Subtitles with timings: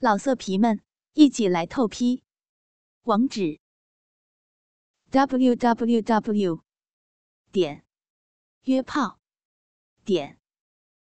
[0.00, 0.80] 老色皮们，
[1.14, 2.22] 一起来透批！
[3.02, 3.58] 网址
[5.10, 6.62] ：w w w
[7.50, 7.84] 点
[8.62, 9.18] 约炮
[10.04, 10.38] 点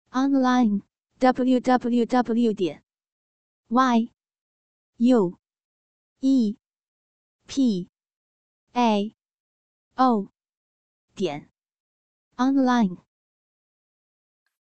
[0.09, 0.81] online
[1.19, 2.83] w w w 点
[3.69, 4.11] y
[4.97, 5.39] u
[6.19, 6.57] e
[7.47, 7.89] p
[8.73, 9.15] a
[9.95, 10.27] o
[11.15, 11.49] 点
[12.35, 12.97] online。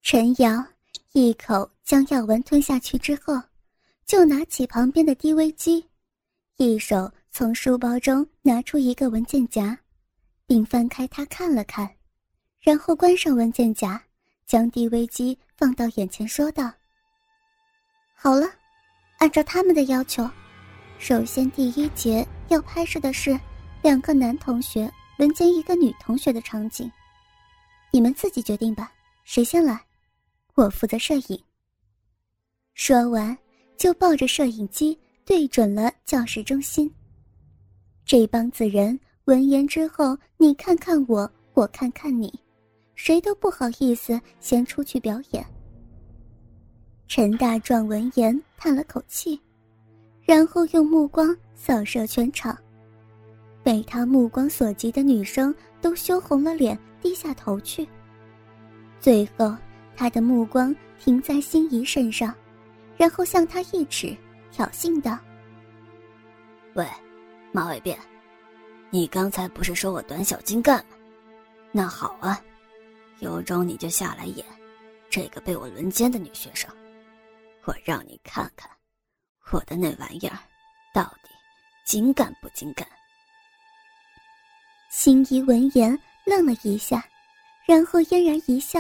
[0.01, 0.69] 陈瑶
[1.15, 3.50] 一口将药丸吞下去之后。
[4.11, 5.87] 就拿起旁边的 DV 机，
[6.57, 9.79] 一手从书包中拿出一个文件夹，
[10.49, 11.89] 并翻开它看了看，
[12.59, 14.03] 然后关上文件夹，
[14.47, 16.73] 将 DV 机放到眼前，说道
[18.19, 18.49] ：“好了，
[19.19, 20.29] 按照他们的要求，
[20.99, 23.39] 首先第一节要拍摄的是
[23.81, 26.91] 两个男同学轮奸一个女同学的场景，
[27.93, 28.93] 你们自己决定吧，
[29.23, 29.81] 谁先来，
[30.57, 31.45] 我负责摄影。”
[32.75, 33.39] 说完。
[33.81, 36.93] 就抱着摄影机对准了教室中心。
[38.05, 42.31] 这帮子人闻言之后，你看看我，我看看你，
[42.95, 45.43] 谁都不好意思先出去表演。
[47.09, 49.41] 陈大壮闻言叹了口气，
[50.25, 52.55] 然后用目光扫射全场，
[53.63, 57.89] 被他目光所及的女生都羞红了脸，低下头去。
[59.01, 59.57] 最后，
[59.97, 62.35] 他的目光停在心仪身上。
[63.01, 64.15] 然后向他一指，
[64.53, 65.19] 挑衅道
[66.77, 66.87] ：“喂，
[67.51, 67.97] 马尾辫，
[68.91, 70.97] 你刚才不是说我短小精干吗？
[71.73, 72.39] 那好啊，
[73.21, 74.45] 有种你就下来演
[75.09, 76.71] 这个被我轮奸的女学生，
[77.65, 78.71] 我让你看看
[79.51, 80.39] 我的那玩意儿
[80.93, 81.31] 到底
[81.87, 82.87] 精干不精干。”
[84.93, 87.03] 心仪闻言愣了一下，
[87.65, 88.79] 然后嫣然一笑，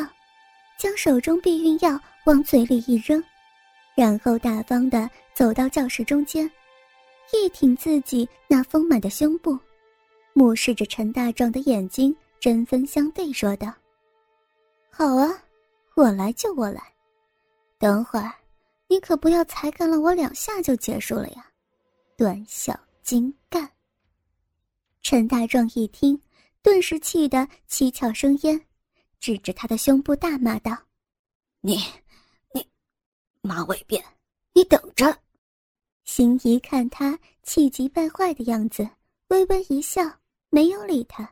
[0.79, 3.25] 将手中避孕药往嘴里一扔。
[4.01, 6.51] 然后大方的走到教室中间，
[7.35, 9.59] 一挺自己那丰满的胸部，
[10.33, 13.71] 目视着陈大壮的眼睛，针锋相对说道
[14.89, 15.29] ：“好啊，
[15.97, 16.81] 我来就我来，
[17.79, 18.33] 等会儿
[18.89, 21.47] 你可不要才干了我两下就结束了呀，
[22.17, 23.69] 短小精干。”
[25.05, 26.19] 陈大壮一听，
[26.63, 28.59] 顿时气得七窍生烟，
[29.19, 30.75] 指着他的胸部大骂道
[31.61, 31.85] ：“你！”
[33.43, 34.03] 马尾辫，
[34.53, 35.17] 你等着！
[36.05, 38.87] 心怡看他气急败坏的样子，
[39.29, 40.03] 微微一笑，
[40.51, 41.29] 没有理他，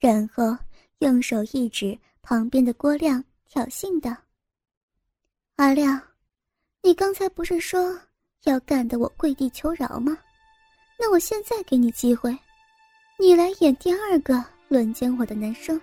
[0.00, 0.56] 然后
[0.98, 4.14] 用手一指旁边的郭亮，挑衅道
[5.56, 6.00] ：“阿亮，
[6.82, 7.98] 你刚才不是说
[8.44, 10.18] 要干得我跪地求饶吗？
[10.98, 12.36] 那我现在给你机会，
[13.18, 15.80] 你来演第二个轮奸我的男生，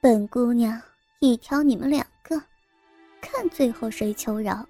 [0.00, 0.80] 本姑娘
[1.18, 2.06] 一挑你们俩。”
[3.20, 4.66] 看最后谁求饶。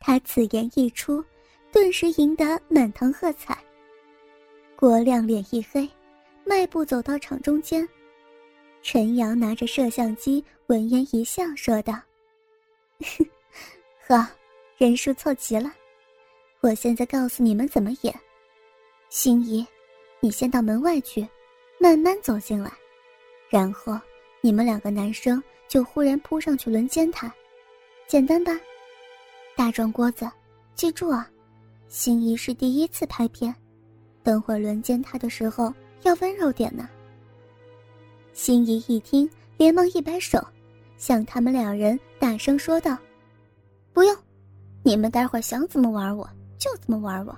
[0.00, 1.24] 他此言一出，
[1.72, 3.56] 顿时赢得满堂喝彩。
[4.76, 5.88] 郭亮脸一黑，
[6.44, 7.88] 迈步走到场中间。
[8.82, 11.94] 陈阳拿着摄像机，闻言一笑，说道
[14.06, 14.28] ：“呵，
[14.76, 15.72] 人数凑齐了，
[16.60, 18.14] 我现在告诉你们怎么演。
[19.08, 19.66] 心怡，
[20.20, 21.26] 你先到门外去，
[21.78, 22.70] 慢慢走进来，
[23.48, 23.98] 然后
[24.42, 27.32] 你们两个男生。”就忽然扑上去轮奸他，
[28.06, 28.52] 简单吧？
[29.56, 30.30] 大壮锅子，
[30.74, 31.28] 记住啊，
[31.88, 33.54] 心仪是第一次拍片，
[34.22, 36.88] 等会轮奸他的时候要温柔点呢。
[38.32, 40.44] 心仪一听，连忙一摆手，
[40.96, 42.96] 向他们两人大声说道
[43.92, 44.16] ：“不用，
[44.82, 47.36] 你们待会想怎么玩我就怎么玩我，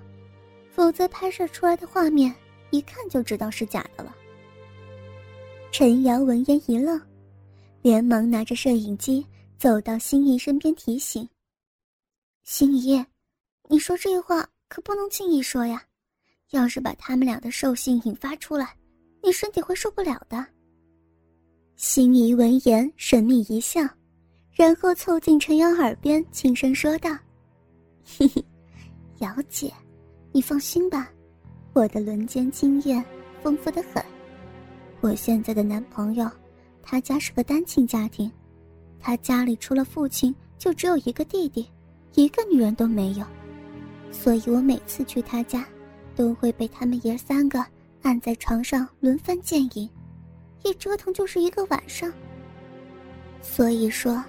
[0.70, 2.34] 否则拍摄出来的画面
[2.70, 4.14] 一看就知道是假的了。”
[5.70, 7.00] 陈瑶闻言一愣。
[7.86, 9.24] 连忙拿着摄影机
[9.56, 11.28] 走到心仪身边，提醒
[12.42, 13.00] ：“心仪，
[13.68, 15.80] 你说这话可不能轻易说呀，
[16.50, 18.74] 要是把他们俩的兽性引发出来，
[19.22, 20.44] 你身体会受不了的。”
[21.78, 23.80] 心仪闻言神秘一笑，
[24.50, 27.16] 然后凑近陈阳耳边轻声说道
[28.18, 28.44] ：“嘿嘿，
[29.18, 29.72] 姚姐，
[30.32, 31.08] 你放心吧，
[31.72, 33.04] 我的轮奸经验
[33.44, 34.04] 丰富的很，
[35.00, 36.28] 我现在的男朋友。”
[36.88, 38.30] 他家是个单亲家庭，
[39.00, 41.68] 他家里除了父亲就只有一个弟弟，
[42.14, 43.26] 一个女人都没有，
[44.12, 45.66] 所以我每次去他家，
[46.14, 47.66] 都会被他们爷三个
[48.02, 49.90] 按在床上轮番奸淫，
[50.62, 52.12] 一折腾就是一个晚上。
[53.42, 54.22] 所以说，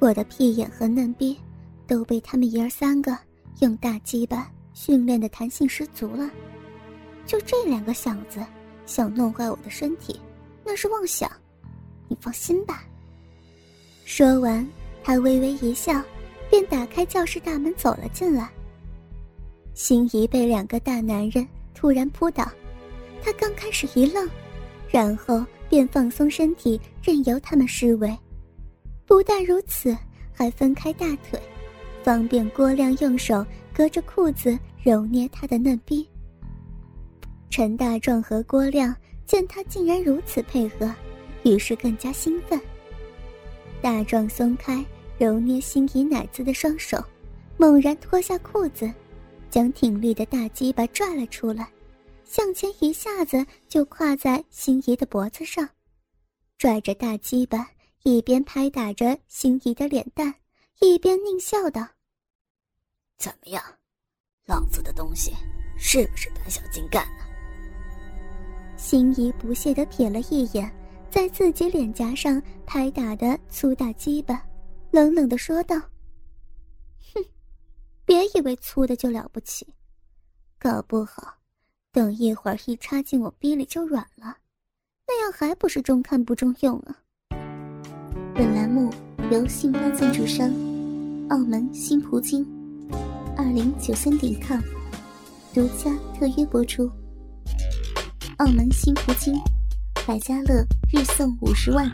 [0.00, 1.38] 我的屁眼和嫩逼，
[1.86, 3.16] 都被他们爷三个
[3.60, 6.28] 用大鸡巴训练的弹性十足了。
[7.24, 8.44] 就这两个小子，
[8.86, 10.20] 想弄坏我的身体，
[10.64, 11.30] 那是妄想。
[12.22, 12.84] 放心吧。
[14.04, 14.64] 说完，
[15.02, 16.00] 他微微一笑，
[16.48, 18.48] 便打开教室大门走了进来。
[19.74, 22.48] 心仪被两个大男人突然扑倒，
[23.20, 24.28] 他刚开始一愣，
[24.88, 28.16] 然后便放松身体，任由他们施为。
[29.04, 29.96] 不但如此，
[30.32, 31.40] 还分开大腿，
[32.04, 33.44] 方便郭亮用手
[33.74, 36.08] 隔着裤子揉捏他的嫩逼。
[37.50, 38.94] 陈大壮和郭亮
[39.26, 40.90] 见他竟然如此配合，
[41.44, 42.60] 于是更加兴奋。
[43.80, 44.84] 大壮松开
[45.18, 47.02] 揉捏心仪奶子的双手，
[47.56, 48.92] 猛然脱下裤子。
[49.50, 51.70] 将挺立的大鸡巴拽了出来，
[52.24, 55.68] 向前一下子就跨在心仪的脖子上，
[56.56, 57.68] 拽着大鸡巴，
[58.02, 60.34] 一边拍打着心仪的脸蛋，
[60.80, 61.86] 一边狞笑道
[63.20, 63.62] ：“怎么样，
[64.46, 65.34] 老子的东西
[65.78, 67.24] 是不是胆小精干呢？”
[68.78, 70.72] 心仪不屑地瞥了一眼
[71.12, 74.42] 在自己脸颊上拍打的粗大鸡巴，
[74.90, 75.78] 冷冷的说道。
[75.78, 77.22] 哼
[78.06, 79.66] 别以为粗的就了不起，
[80.58, 81.34] 搞不好，
[81.92, 84.38] 等一会儿一插进我逼里就软了，
[85.06, 86.96] 那样还不是中看不中用啊！
[88.34, 88.90] 本栏目
[89.30, 90.48] 由信发赞助商
[91.28, 92.42] 澳门新葡京
[93.36, 94.58] 二零九三点 com
[95.52, 96.90] 独家特约播出。
[98.38, 99.38] 澳门新葡京
[100.06, 101.90] 百家乐日送五十万，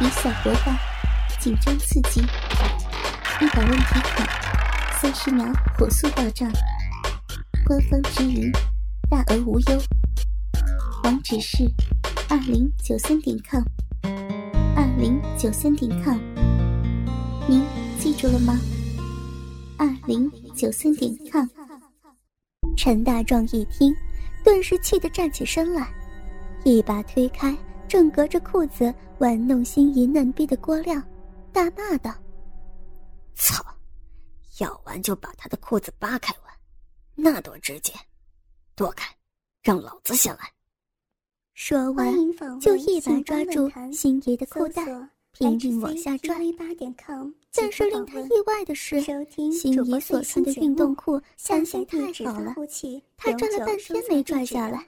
[0.00, 0.74] 以小博大，
[1.38, 4.26] 紧张刺激，一百问提款。
[4.98, 5.44] 三十秒
[5.76, 6.50] 火速到账，
[7.66, 8.50] 官方直营，
[9.10, 9.82] 大额无忧。
[11.04, 11.70] 网址是
[12.30, 13.62] 二零九三点 com，
[14.74, 16.18] 二零九三点 com，
[17.46, 17.62] 您
[17.98, 18.58] 记住了吗？
[19.76, 21.46] 二零九三点 com。
[22.78, 23.94] 陈大壮一听，
[24.42, 25.86] 顿时气得站起身来，
[26.64, 27.54] 一把推开
[27.90, 31.02] 正隔着裤子玩弄心仪嫩逼的郭亮，
[31.52, 32.14] 大骂道
[33.34, 33.64] ：“操！”
[34.60, 36.54] 要玩就把他的裤子扒开玩，
[37.16, 37.92] 那多直接！
[38.76, 39.12] 躲开，
[39.60, 40.48] 让老子先来。
[41.54, 42.14] 说完，
[42.60, 44.84] 就一把抓住心仪的裤带，
[45.32, 46.38] 拼命往下拽。
[47.52, 52.54] 但是令他意外的是，心仪所穿的运动裤弹性太好了，
[53.16, 54.86] 他拽了半天没拽下来。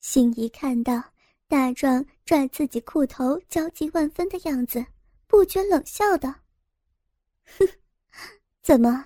[0.00, 1.02] 心仪看到
[1.50, 4.86] 大壮拽自己裤头焦急万分的样子，
[5.26, 6.32] 不觉冷笑道
[7.58, 7.68] ：“哼。”
[8.62, 9.04] 怎么，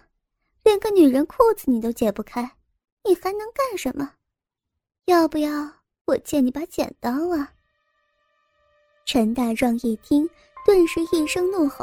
[0.63, 2.43] 连个女人裤子你都解不开，
[3.03, 4.13] 你还能干什么？
[5.07, 5.73] 要不要
[6.05, 7.51] 我借你把剪刀啊？
[9.07, 10.29] 陈大壮一听，
[10.67, 11.83] 顿时一声怒吼，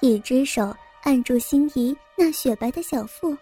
[0.00, 3.36] 一只手按住心仪那雪白的小腹，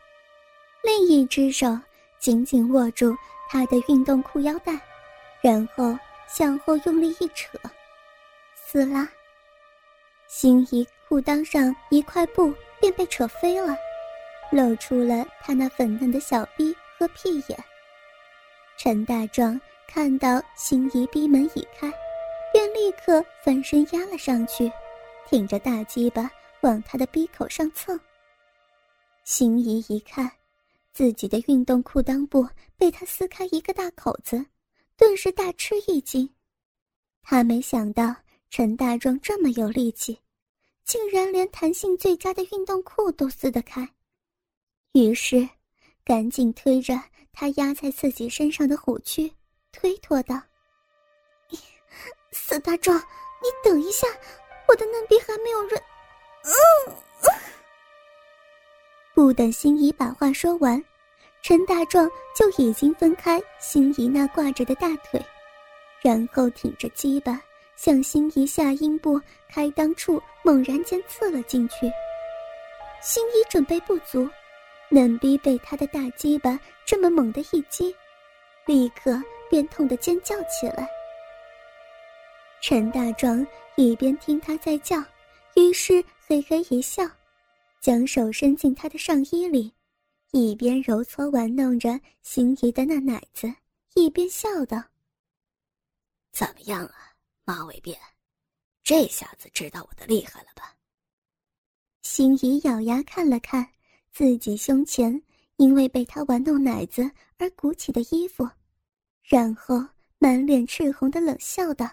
[0.83, 1.79] 另一只手
[2.19, 3.17] 紧紧握住
[3.49, 4.77] 她的运动裤腰带，
[5.41, 5.97] 然后
[6.33, 7.59] 向后用力一扯，
[8.55, 9.09] 撕拉，
[10.29, 12.55] 心仪裤裆上一块布。
[12.83, 13.79] 便被扯飞了，
[14.51, 17.65] 露出了他那粉嫩的小臂和屁眼。
[18.77, 21.89] 陈大壮看到心仪逼门已开，
[22.53, 24.69] 便立刻翻身压了上去，
[25.29, 26.29] 挺着大鸡巴
[26.63, 27.97] 往他的逼口上蹭。
[29.23, 30.29] 心仪一看，
[30.93, 32.45] 自己的运动裤裆部
[32.77, 34.45] 被他撕开一个大口子，
[35.03, 36.33] 顿时大吃一惊。
[37.25, 38.15] 他没想到
[38.51, 40.17] 陈大壮这么有力气。
[40.85, 43.89] 竟然连弹性最佳的运动裤都撕得开，
[44.93, 45.49] 于是，
[46.05, 47.01] 赶紧推着
[47.33, 49.33] 他压在自己身上的虎躯，
[49.73, 50.41] 推脱道
[52.31, 54.07] ：“死大壮，你等一下，
[54.69, 55.83] 我的嫩逼还没有润。”。
[59.15, 60.85] 不等心仪把话说完，
[61.43, 65.21] 陈大壮就已经分开心仪那挂着的大腿，
[66.01, 67.41] 然后挺着鸡巴。
[67.75, 71.91] 向心仪下阴部开裆处猛然间刺了进去，
[73.01, 74.29] 心仪准备不足，
[74.89, 77.93] 嫩逼被他的大鸡巴这么猛的一击，
[78.67, 79.21] 立刻
[79.51, 80.89] 便痛得尖叫起来。
[82.61, 83.45] 陈大壮
[83.75, 85.03] 一边听他在叫，
[85.57, 87.03] 于是嘿嘿一笑，
[87.81, 89.73] 将手伸进他的上衣里，
[90.33, 93.55] 一边揉搓玩弄着心仪的那奶子，
[93.95, 94.83] 一边笑道
[96.33, 97.97] ：“怎么样啊？”马尾辫，
[98.83, 100.75] 这下子知道我的厉害了吧？
[102.01, 103.69] 心仪咬牙看了看
[104.11, 105.23] 自己胸前
[105.57, 108.49] 因为被他玩弄奶子而鼓起的衣服，
[109.23, 109.87] 然后
[110.19, 111.87] 满脸赤红的冷笑道：“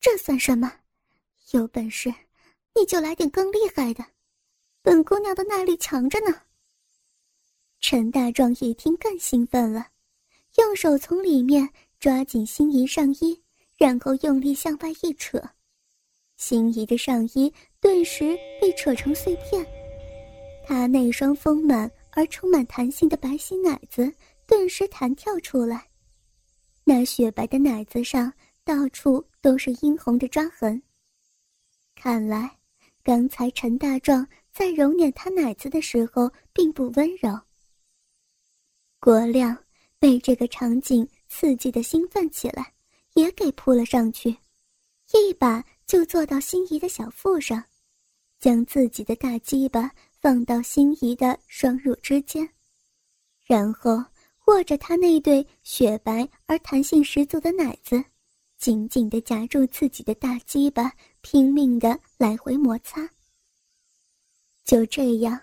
[0.00, 0.80] 这算什么？
[1.50, 2.08] 有本事
[2.74, 4.02] 你就来点更厉害的，
[4.82, 6.42] 本姑娘的耐力强着呢。”
[7.80, 9.88] 陈大壮一听更兴奋了，
[10.56, 11.70] 用手从里面。
[12.00, 13.40] 抓紧心仪上衣，
[13.76, 15.40] 然后用力向外一扯，
[16.36, 19.64] 心仪的上衣顿时被扯成碎片，
[20.66, 24.12] 他那双丰满而充满弹性的白皙奶子
[24.48, 25.86] 顿时弹跳出来，
[26.82, 28.32] 那雪白的奶子上
[28.64, 30.82] 到处都是殷红的抓痕。
[31.94, 32.58] 看来，
[33.04, 37.40] 刚才陈大壮在揉捻她奶子的时候并不温柔。
[39.00, 39.56] 国亮
[39.98, 42.72] 被这个场景刺激的兴奋起来，
[43.14, 44.30] 也给扑了上去，
[45.12, 47.62] 一把就坐到心仪的小腹上，
[48.38, 49.90] 将自己的大鸡巴
[50.20, 52.48] 放到心仪的双乳之间，
[53.44, 54.04] 然后
[54.46, 58.04] 握着她那对雪白而弹性十足的奶子，
[58.58, 60.92] 紧紧地夹住自己的大鸡巴，
[61.22, 63.08] 拼命地来回摩擦。
[64.72, 65.38] 就这样，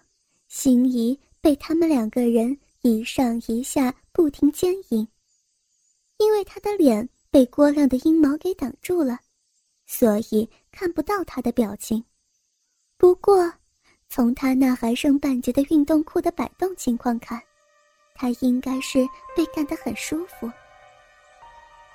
[0.47, 5.07] 心仪被他们两个人一上一下不停奸淫，
[6.17, 9.19] 因为他的脸被郭亮的阴毛给挡住了，
[9.85, 12.03] 所以看不到他的表情。
[12.97, 13.53] 不过，
[14.09, 17.39] 从他那还剩半截的运动裤的摆动情况看，
[18.15, 20.51] 他应该是被干得很舒服。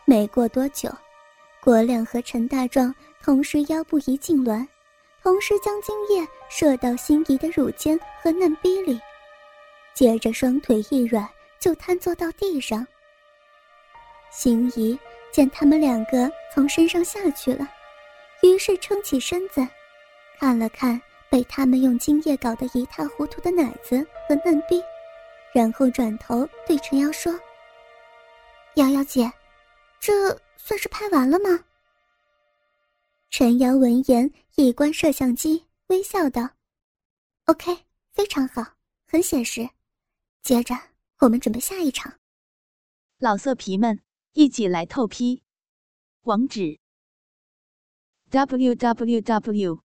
[0.04, 0.88] 没过多久，
[1.60, 4.64] 郭亮和陈大壮同时腰部一痉挛。
[5.24, 9.00] 同时将精液射到心仪的乳尖和嫩逼里，
[9.94, 11.26] 接着双腿一软
[11.58, 12.86] 就瘫坐到地上。
[14.30, 14.98] 心仪
[15.32, 17.66] 见他们两个从身上下去了，
[18.42, 19.66] 于是撑起身子，
[20.38, 21.00] 看了看
[21.30, 24.82] 被他们用精液搞得一塌糊涂的奶子和嫩逼，
[25.54, 27.32] 然后转头对陈瑶说
[28.76, 29.32] ：“瑶瑶姐，
[29.98, 31.64] 这算是拍完了吗？”
[33.36, 36.54] 陈瑶闻言，一关摄像机，微笑道
[37.46, 38.76] ：“OK，非常好，
[39.08, 39.70] 很写实。
[40.42, 40.72] 接着，
[41.18, 42.20] 我们准备下一场。
[43.18, 44.00] 老色皮们，
[44.34, 45.42] 一起来透批！
[46.20, 46.78] 网址
[48.30, 49.82] ：w w w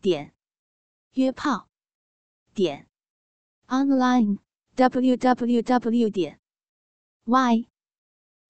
[0.00, 0.34] 点
[1.12, 1.68] 约炮
[2.54, 2.88] 点
[3.66, 4.38] online
[4.74, 6.40] w w w 点
[7.24, 7.68] y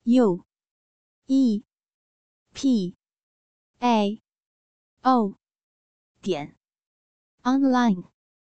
[0.04, 0.44] u
[1.26, 1.64] e
[2.52, 2.97] p
[3.85, 4.19] a.
[5.05, 5.37] O.
[6.23, 6.57] 点。
[7.43, 8.13] Online。